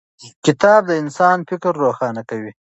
کتاب 0.45 0.81
د 0.87 0.91
انسان 1.03 1.37
فکر 1.49 1.73
روښانه 1.83 2.21
کوي. 2.29 2.51